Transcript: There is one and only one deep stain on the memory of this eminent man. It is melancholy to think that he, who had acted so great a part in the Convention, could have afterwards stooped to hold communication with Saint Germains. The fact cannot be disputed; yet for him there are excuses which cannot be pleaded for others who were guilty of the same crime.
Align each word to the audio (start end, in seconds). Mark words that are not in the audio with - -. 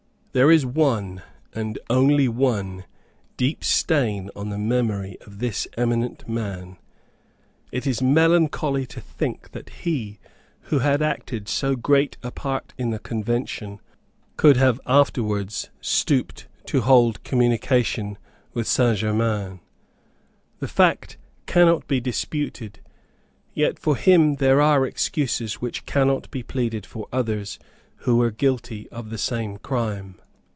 There 0.33 0.49
is 0.49 0.65
one 0.65 1.23
and 1.51 1.77
only 1.89 2.29
one 2.29 2.85
deep 3.35 3.65
stain 3.65 4.29
on 4.33 4.47
the 4.47 4.57
memory 4.57 5.17
of 5.27 5.39
this 5.39 5.67
eminent 5.77 6.25
man. 6.25 6.77
It 7.73 7.85
is 7.85 8.01
melancholy 8.01 8.85
to 8.85 9.01
think 9.01 9.51
that 9.51 9.67
he, 9.81 10.19
who 10.69 10.79
had 10.79 11.01
acted 11.01 11.49
so 11.49 11.75
great 11.75 12.15
a 12.23 12.31
part 12.31 12.73
in 12.77 12.91
the 12.91 12.99
Convention, 12.99 13.81
could 14.37 14.55
have 14.55 14.79
afterwards 14.85 15.69
stooped 15.81 16.47
to 16.67 16.79
hold 16.79 17.25
communication 17.25 18.17
with 18.53 18.67
Saint 18.69 18.99
Germains. 18.99 19.59
The 20.59 20.69
fact 20.69 21.17
cannot 21.45 21.87
be 21.89 21.99
disputed; 21.99 22.79
yet 23.53 23.77
for 23.77 23.97
him 23.97 24.35
there 24.37 24.61
are 24.61 24.85
excuses 24.85 25.55
which 25.55 25.85
cannot 25.85 26.31
be 26.31 26.41
pleaded 26.41 26.85
for 26.85 27.09
others 27.11 27.59
who 28.05 28.15
were 28.17 28.31
guilty 28.31 28.89
of 28.89 29.11
the 29.11 29.17
same 29.17 29.57
crime. 29.57 30.15